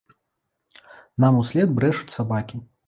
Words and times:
Нам 1.27 1.39
услед 1.43 1.69
брэшуць 1.81 2.13
сабакі. 2.19 2.57